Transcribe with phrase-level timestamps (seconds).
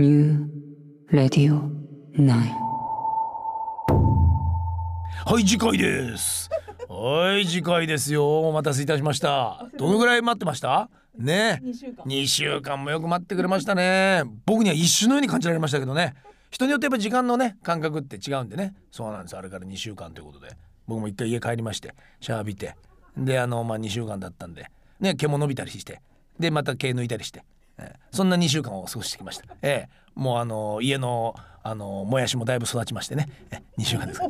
[0.00, 0.48] New
[1.12, 1.60] Radio
[2.16, 2.24] 9.
[5.26, 6.48] はい次回です。
[6.88, 8.48] はい次回ですよ。
[8.48, 9.68] お待たせいたしました。
[9.76, 10.88] どのぐらい待ってました？
[11.18, 11.60] ね。
[11.62, 12.04] 2週間。
[12.06, 14.22] 2週間もよく待ってくれましたね。
[14.46, 16.14] 僕には一瞬のように感じられましたけどね。
[16.50, 18.72] 人によってやっぱ時間のね感覚って違うんでね。
[18.90, 19.36] そうなんです。
[19.36, 20.56] あれから2週間ということで。
[20.86, 22.74] 僕も一回家帰りましてシャワー浴びて。
[23.18, 24.70] であのまあ2週間だったんで。
[24.98, 26.00] ね毛も伸びたりして。
[26.38, 27.44] でまた毛抜いたりして、
[27.80, 29.44] えーそんな2週間を過ごしてきました。
[29.62, 29.88] ええ。
[30.16, 33.28] もうあの家のあのもやしもだいぶ育ちましてね。
[33.52, 34.20] え2週間です。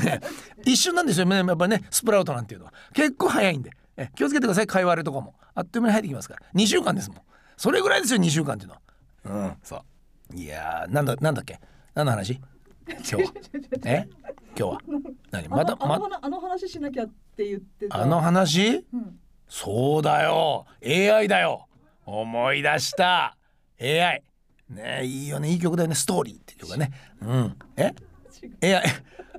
[0.64, 1.26] 一瞬なんですよ。
[1.26, 2.72] ねやっぱりねスプラウトなんていうのは。
[2.94, 3.70] 結構早いんで。
[3.98, 4.66] え気をつけてください。
[4.66, 5.34] 貝割れとかも。
[5.54, 6.40] あっという間に入ってきますから。
[6.54, 7.18] 2週間ですもん。
[7.58, 8.80] それぐらいですよ2週間っていうのは。
[9.24, 9.76] うんそ
[10.32, 10.36] う。
[10.36, 11.60] いやーなんだなんだっけ？
[11.94, 12.40] 何の話？
[12.88, 13.20] 今日は。
[13.84, 14.08] え
[14.58, 14.80] 今日は。
[15.30, 15.48] 何？
[15.48, 18.00] またまあのあの話しなきゃって言ってた。
[18.02, 18.86] あの話？
[18.92, 19.18] うん。
[19.48, 20.66] そうだよ。
[20.84, 21.65] AI だよ
[22.06, 23.36] 思い出した。
[23.80, 24.22] AI
[24.70, 25.50] ねいいよね。
[25.50, 25.94] いい曲だよね。
[25.94, 26.90] ストーリーっていう曲がね。
[27.20, 27.56] うん。
[27.76, 27.92] え
[28.62, 28.82] ？AI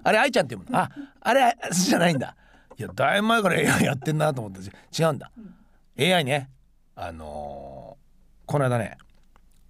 [0.03, 0.83] あれ愛ちゃんって読むの？
[0.83, 0.89] あ
[1.21, 2.35] あれあじゃないんだ。
[2.77, 5.31] いやだいぶ前から AI やってんなと思って違うんだ、
[5.99, 6.49] AI ね。
[6.95, 8.07] あのー
[8.45, 8.97] この間ね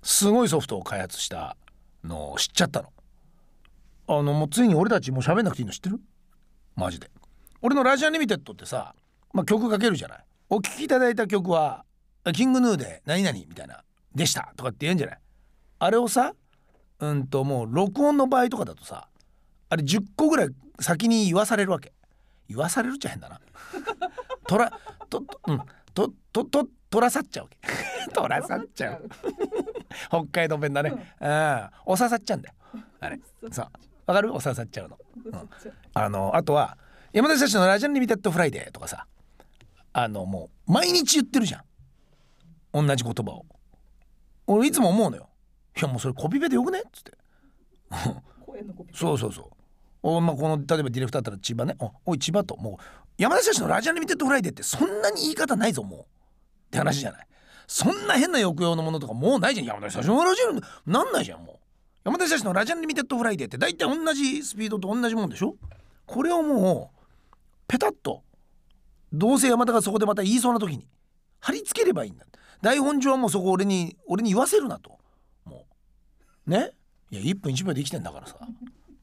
[0.03, 1.57] すごいソフトを開発した
[2.03, 2.89] のを知っちゃったの。
[4.09, 5.99] あのもうついに俺たちもう喋んなくていいの知ってる？
[6.75, 7.09] マジで。
[7.61, 8.93] 俺のラジアンリミテッドってさ、
[9.33, 10.25] まあ、曲かけるじゃない。
[10.49, 11.83] お聴きいただいた曲は
[12.33, 13.83] 「キングヌーで何々」みたいな
[14.15, 15.19] 「でした」とかって言うんじゃない？
[15.79, 16.33] あれをさ
[16.99, 19.07] うんともう録音の場合とかだとさ
[19.69, 21.93] あれ10個ぐらい先に言わされるわけ。
[22.47, 23.41] 言わされるっちゃ変だな。
[24.47, 24.71] とら
[25.09, 25.61] ととうん
[25.93, 27.57] ととととらさっちゃうわけ。
[28.13, 29.09] とらさっちゃう。
[30.09, 30.91] 北海道弁だね。
[31.19, 31.69] うん。
[31.85, 32.55] おささっちゃうんだよ。
[33.01, 33.19] あれ。
[33.51, 33.65] そう。
[34.05, 34.33] わかる？
[34.33, 34.97] おささっちゃうの。
[35.93, 36.77] あのあとは
[37.11, 39.05] 山田たちのラジアンリミテッドフライデーとかさ
[39.91, 41.63] あのもう毎日言ってるじゃん
[42.73, 43.45] 同じ言葉を。
[44.47, 45.29] 俺いつも思うのよ。
[45.77, 46.79] いやもうそれコピペでよくね？
[46.79, 47.11] っつって。
[48.93, 49.45] そうそうそう。
[50.03, 51.75] お、まあ、この例えばディレクターだったら千葉ね。
[51.79, 52.55] おおい千葉と。
[52.57, 52.83] もう
[53.17, 55.99] 山田たちのラジアンリミテッドフライデーってそんなに言い方ないぞもう。
[56.01, 56.03] っ
[56.71, 57.27] て話じゃない。
[57.67, 59.67] そんな変な抑揚のものとかもうないじゃん。
[59.67, 61.55] 山田たちのラジアンなんないじゃんもう。
[62.05, 65.55] 山田たちのラジアンリミテッドフライデーって大体同じスピードと同じもんでしょ？
[66.05, 67.05] これをもう
[67.67, 68.23] ペタッと
[69.11, 70.87] どうせ山田がそこでまた言いそうな時に
[71.39, 72.25] 貼り付ければいいんだ。
[72.61, 74.97] 台本上はもうそこ俺に俺に言わせるなと。
[75.45, 75.65] も
[76.47, 76.49] う。
[76.49, 76.71] ね？
[77.11, 78.35] いや1分1秒で生きてんだからさ。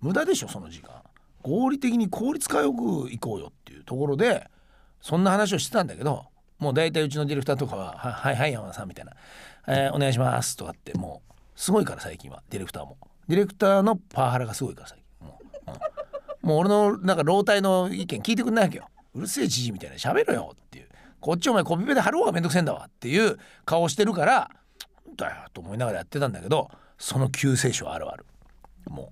[0.00, 1.02] 無駄でしょその時間。
[1.42, 4.50] 合理的に効率化よく行こうよっていうところで
[5.02, 6.24] そんな話をしてたんだけど
[6.58, 9.12] もう大体うちのディレクターとかは「ははいはい山田さん」みたいな
[9.68, 12.96] 「えーお願いします」とかってもうすごいから最近はディレクターも。
[13.28, 15.28] ディレクターのパワハラがすごいから最近。
[15.28, 15.76] もう,、
[16.42, 18.88] うん、もう俺のなんか老体の意見聞いてくんないわけよ。
[19.14, 19.96] うるせえじじみたいな。
[19.96, 20.88] 喋ろよっていう。
[21.24, 24.50] こっちお前コピペで貼ろうがめんどくせえんだわっていう顔してるから
[25.16, 28.26] だよと思いながらやってたんだけどその救世主はあるある。
[28.90, 29.10] も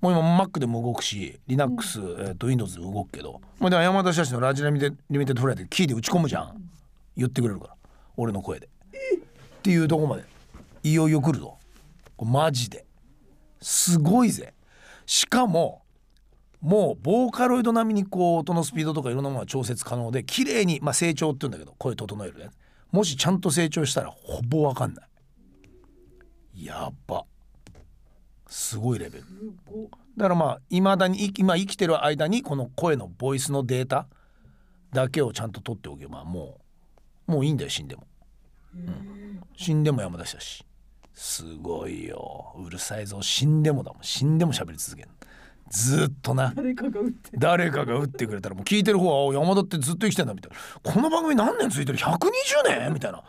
[0.00, 0.04] う。
[0.04, 6.70] もう今 Mac でも動くし Linux、えー、と Windows で動くけどもうだから山田社のラジラミテリミテッドフライでキーで打ち込むじゃん。
[7.16, 7.76] 言ってくれるから
[8.16, 8.68] 俺の声で。
[8.68, 8.70] っ
[9.62, 10.24] ていうとこまで
[10.84, 11.58] いよいよ来るぞ。
[12.22, 12.86] マジで。
[13.60, 14.54] すごいぜ。
[15.06, 15.82] しかも
[16.66, 22.54] もうボーカロイド並みにこう音のスピードとかいろんなものが調節可能で綺麗にまあ成長って言うんだけど声整えるやつ
[22.90, 25.02] もしちゃんと成長したらほぼわかんな
[26.54, 26.64] い。
[26.64, 27.24] やば。
[28.48, 29.24] すごいレベル。
[30.16, 34.08] だからまあいまだに今生きてる間にこの声のボイスのデータ
[34.92, 36.58] だけをちゃんと取っておけばも
[37.28, 38.08] うもういいんだよ死んでも、
[38.74, 40.64] うん、死んでも山田したし
[41.14, 42.56] すごいよ。
[42.58, 43.22] うるさいぞ。
[43.22, 44.02] 死んでもだもん。
[44.02, 45.10] 死んでも喋り続ける
[45.70, 46.52] ずっとな。
[46.54, 47.30] 誰かが打って。
[47.34, 50.92] 誰かが打ってくれたらもう聞いてる方はお山田ってずっと生きてんだみたいな。
[50.92, 52.18] この番組何年続いてる？120
[52.68, 52.92] 年？
[52.92, 53.22] みたいな。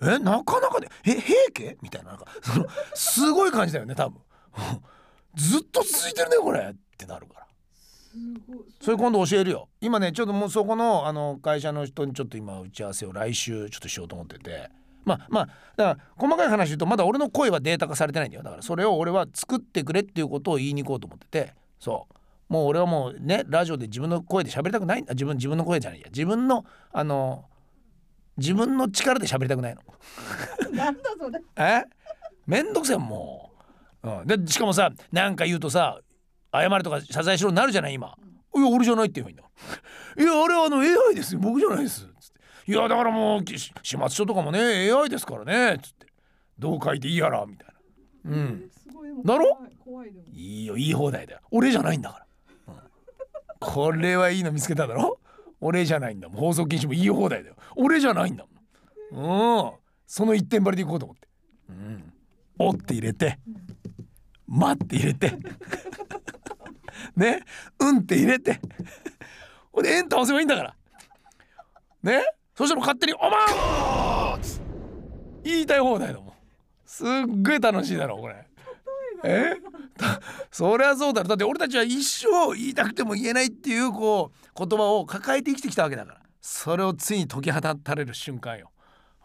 [0.00, 1.76] えなかなかでえ平家？
[1.82, 2.10] みたいな。
[2.10, 4.20] なんかそのすごい感じだよね多分。
[5.36, 6.60] ずっと続いてるねこれ。
[6.60, 7.46] ってなるから。
[8.80, 9.68] それ今度教えるよ。
[9.80, 14.70] 今ねちょっともうそこのあの会社の人にちょっと今打ち合わせを来週ちょっとしようと思ってて。
[15.04, 15.46] まあまあ
[15.76, 18.42] だから細かい話言うとまだ俺の声はデータ化されてないんだよ。
[18.42, 22.52] だからそれを俺は作ってくれっていうことを言いに行こうと思っててそう。
[22.52, 25.14] もう俺はもうねラジオで自分の声で喋りたくないんだ。
[25.14, 26.06] 自分自分の声じゃないや。
[26.10, 27.44] 自分のあの
[28.36, 29.82] 自分の力で喋りたくないの。
[30.72, 31.40] なんだそれ。
[31.56, 31.84] え？
[32.46, 33.52] めんどくせえも
[34.02, 36.00] う、うん、でしかもさなんか言うとさ
[36.52, 38.16] 謝れとか謝罪しろになるじゃない今、
[38.56, 39.44] いや俺じゃないって言えばいいんだ。
[40.18, 41.40] いやあれはあの AI ですよ。
[41.40, 42.00] 僕じゃないです。
[42.00, 42.08] つっ
[42.64, 42.72] て。
[42.72, 45.78] いやだからもうし始末書とかもね AI ですからね。
[45.82, 46.06] つって。
[46.58, 47.68] どう書いていいやらみたい
[48.24, 48.30] な。
[48.32, 48.70] うん。
[49.24, 49.58] だろ？
[49.88, 50.26] 怖いいでも。
[50.34, 51.40] いいよいい放題だよ。
[51.50, 52.26] 俺じゃないんだか
[52.66, 52.80] ら、うん。
[53.58, 55.18] これはいいの見つけただろ？
[55.62, 56.38] 俺じゃないんだもん。
[56.38, 57.56] 放送禁止もいい放題だよ。
[57.74, 58.44] 俺じゃないんだ
[59.12, 59.64] もん。
[59.64, 59.72] うん。
[60.06, 61.28] その一点張りでいこうと思って。
[61.70, 62.12] うん
[62.60, 63.38] 「お」って入れて
[64.46, 65.32] 「ま」って入れて。
[67.16, 67.42] ね
[67.80, 68.60] 「うん」って入れて。
[69.72, 70.76] ほんで「エンター押せばいいんだから。
[72.02, 72.24] ね？
[72.54, 74.40] そしたら勝手に「おまん!」
[75.44, 76.32] 言いたい放題だもん。
[76.84, 77.06] すっ
[77.42, 78.47] ごい楽しいだろこれ。
[79.24, 79.56] え？
[79.96, 80.20] た
[80.50, 81.28] そりゃそうだろ。
[81.28, 86.20] だって俺たちは一生言いたくても言えないっていうこう言葉を抱えて生きてきたわけだから。
[86.40, 88.70] それをついに解き放たれる瞬間よ。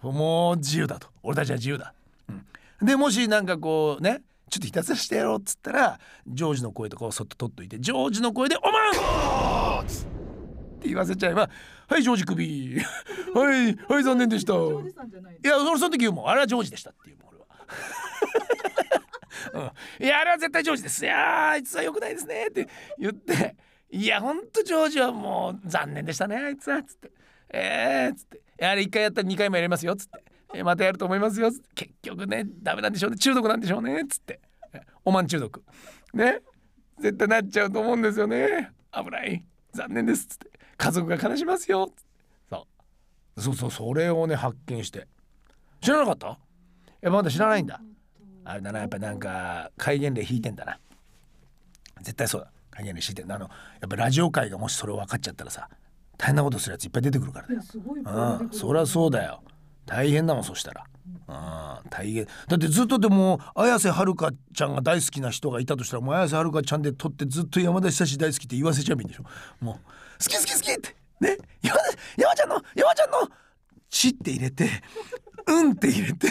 [0.01, 1.07] もう自由だと。
[1.21, 1.93] 俺たちは自由だ、
[2.29, 9.85] うん、でもしなんかこうねちょっとひたすらしてやろうっつったらジョージの声とかをそっと取っといてジョージの声で「おまん!」っ
[10.81, 10.89] て。
[10.89, 11.49] 言わせちゃえば
[11.87, 12.75] 「はいジョージクビ
[13.33, 14.57] はいはい残念でした」い
[15.47, 17.45] や俺その時言うもんあれはジョージでしたっていうもん俺は。
[19.53, 19.71] うん、
[20.03, 21.05] いやあれは絶対ジョージです。
[21.05, 22.67] いやあいつは良くないですねって
[22.97, 23.55] 言って。
[23.91, 26.35] いやほんとジョージはもう残念でしたね。
[26.35, 27.11] あいつはつって。
[27.49, 28.41] えーっつって。
[28.65, 30.63] あれ1回やったら2回もやりますよっつって。
[30.63, 31.67] またやると思いますよつって。
[31.75, 33.17] 結局ねダメなんでしょうね。
[33.17, 34.39] 中毒なんでしょうねつって。
[35.05, 35.63] おまん中毒。
[36.15, 36.39] ね。
[36.99, 38.71] 絶対なっちゃうと思うんですよね。
[38.91, 39.45] 危ない。
[39.71, 40.51] 残念ですつって。
[40.77, 42.01] 家族が悲しますよつって。
[42.49, 42.67] そ
[43.37, 43.41] う。
[43.41, 45.07] そうそうそれをね発見して。
[45.81, 46.39] 知らなかった？
[47.03, 47.79] えまだ知らないんだ。
[48.45, 50.79] あれだなやっぱなんか戒厳令引いてんだな。
[52.01, 52.51] 絶対そうだ。
[52.71, 53.35] 戒厳令引いてんだ。
[53.35, 53.51] あのや
[53.85, 55.69] っぱラジオ界がもしそれを分かっちゃったらさ
[56.17, 57.61] 大変なことするやついっぱい出てくるからだよ
[58.41, 58.49] うん。
[58.51, 59.43] そりゃそうだよ。
[59.85, 60.85] 大変だもんそしたら。
[61.27, 61.89] うん。
[61.89, 62.25] 大変。
[62.25, 69.23] だってずっとでも綾瀬はるかちゃんが大好きな人がいたとしたらもう綾瀬はるかちゃんで撮ってずっと山田久志大好きって言わせちゃえばいいんでしょ。
[69.59, 71.37] もう好き好き好きってね？
[71.61, 71.83] 山田
[72.17, 73.17] 山ちゃんの山ちゃんの
[73.89, 74.69] 「ち」って入れて
[75.47, 76.27] 「うん」って入れて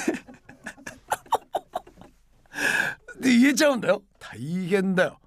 [3.22, 4.02] で言えちゃうんだよ。
[4.18, 5.18] 大変だよ。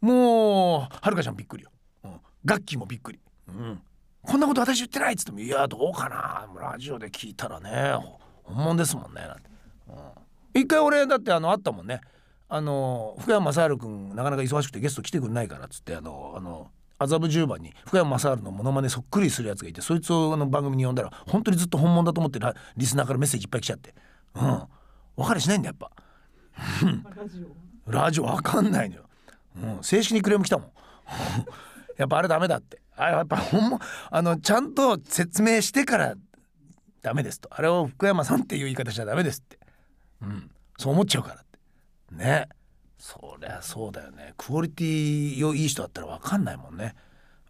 [0.00, 1.70] もうはるかちゃんびっくりよ、
[2.04, 3.18] うん、ガッキーもびっくり、
[3.48, 3.82] うん、
[4.22, 6.46] こんなこと私言ってないっつっても「いやどうかな。
[6.60, 7.94] ラジオで聞いたらね
[8.44, 9.42] 本物ですもんね」なんて、
[9.88, 12.00] うん、一回俺だってあのあったもんね。
[12.48, 22.38] あの福山雅治君なかなか忙しくてゲスト来てくんないからっつってあのあの麻布十番に福山雅治のモノマネそっくりするやつがいてそいつをあの番組に呼んだら本当にずっと本物だと思って
[22.76, 23.94] リスナーからメッセージいっぱい来ちゃって。
[24.34, 24.62] うん。
[25.16, 25.90] 分かりしないんだやっぱ。
[27.86, 29.08] ラジオわかんないのよ、
[29.56, 30.72] うん、正式にクレーム来たもん。
[31.96, 32.80] やっぱあれダメだって。
[32.96, 36.14] あやっぱほんまあのちゃんと説明してから
[37.02, 37.48] ダメですと。
[37.52, 39.58] あれを福山さんっていう言い方しちゃダメですって。
[40.22, 41.58] うんそう思っちゃうからって。
[42.14, 42.48] ね。
[42.98, 44.34] そりゃそうだよね。
[44.36, 46.94] クオリティよいい人だったらわかんないもんね。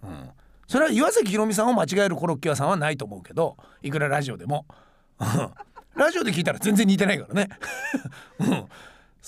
[0.03, 0.31] うん。
[0.67, 4.67] それは岩崎宏美さんを間違えるコロッケ屋さんはないと思うけどいくらラジオでも。
[5.21, 5.27] うん。
[5.95, 7.49] ラジオで聞いたら全然似てないからね。
[8.41, 8.69] うん。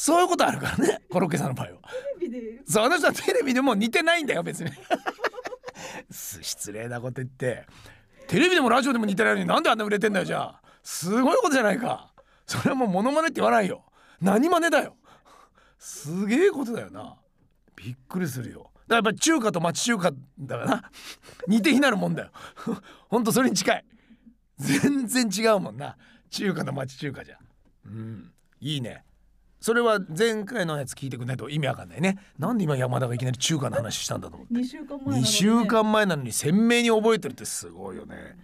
[0.00, 1.02] そういうことあるからね。
[1.12, 1.72] コロッケさんの場合は。
[2.18, 2.62] テレビで。
[2.66, 4.70] そうあの人はテレビでも似てないんだよ別に。
[6.10, 7.66] す 失礼なこと言って。
[8.26, 10.62] テレビでもラジオでも似てないのになんであんな売れてんだよじゃあ。
[10.82, 12.14] すごいことじゃないか。
[12.46, 13.84] それはもうモノマネって言わないよ。
[14.22, 14.96] 何真似だよ。
[15.78, 17.18] すげえことだよな。
[17.76, 18.70] びっくりするよ。
[18.72, 20.90] だからやっぱり中華と町中華だからな。
[21.46, 22.30] 似て非なるもんだよ。
[23.10, 23.84] ほんとそれに近い。
[24.56, 25.98] 全然違うもんな。
[26.30, 27.38] 中華と町中華じゃ。
[27.84, 28.32] うん。
[28.60, 29.04] いいね
[29.60, 32.18] それは前回のやつ聞いてくんないと意味わかんないね。
[32.38, 34.54] なんで今山田がいきなり中華の話したんだと思って。
[34.54, 38.38] 2週間前なのに2ね週間前なのに鮮明に覚えてるってすごいよね。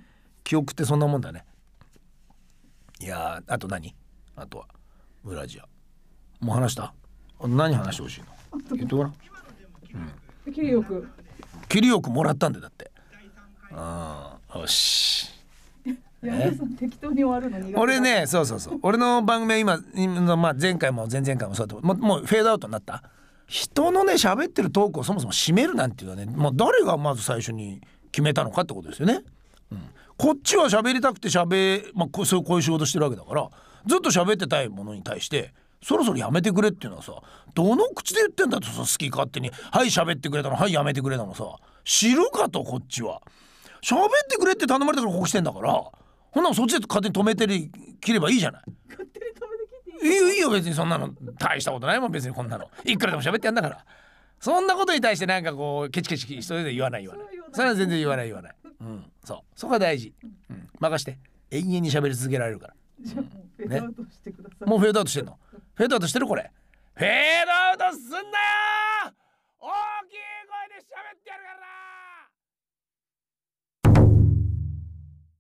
[0.45, 1.45] 記憶ってそんなもんだね。
[3.01, 3.95] いやーあと何？
[4.37, 4.69] あとは
[5.25, 5.65] ブラジア。
[6.41, 6.93] もう話した？
[7.41, 8.27] あ何話してほしいの？
[8.77, 9.15] 言ってごらん。
[10.53, 11.09] キリよく
[11.69, 12.91] 切りよくもらったんでだって。
[13.71, 15.31] うんよし
[16.79, 17.81] 適当に終わるの苦手だ。
[17.81, 18.79] 俺ねそうそうそう。
[18.83, 23.03] 俺の番組は今今、まあ、前回も前々回もそうだともうもうフェードアウトになった？
[23.47, 27.81] 人のね喋ってるトークをそもそも締めるなんていうのはねもう誰がまず最初に
[28.11, 29.21] 決めたのかってことですよね。
[29.71, 29.83] うん、
[30.17, 33.49] こっちは喋りたくて喋、まあ、こうそうこういう仕事してるわけだから
[33.87, 37.13] ずっと喋ってたいものに対してそろそろやめてくれっていうのはさ
[37.55, 40.57] どの口で言ってんだとさ好き勝手に「はい喋ってくれたの。
[40.57, 41.45] はいやめてくれたのさ。
[41.85, 43.21] 知るかとこっちは。
[43.81, 45.85] 喋ってくれって頼まれたからここ来てんだから
[46.37, 48.63] ほんならそっちで勝手に止めてり切ればいいじゃない。
[48.91, 52.69] 勝手に止めてきていいよいいよ別にそんなの大したことないもん別にこんなの。
[52.85, 53.83] いくらでも喋ってやんだから。
[54.39, 57.27] そんなことに対してなんかこうケチケチ一人で言わない言わない。
[57.53, 58.55] そそれは全然言わない言わない。
[58.83, 59.05] うん。
[59.25, 59.39] そう。
[59.55, 60.13] そこが大事、
[60.51, 61.19] うん、任して
[61.51, 62.75] 永遠に喋り続けられるから。
[63.01, 63.27] じゃあも
[63.57, 65.39] うフェードアウトしてください、もうフェードアウトしてんの。
[65.75, 66.51] フェードアウトしてるこれ。
[66.97, 67.09] フェー
[67.79, 68.23] ドアウトすんなよ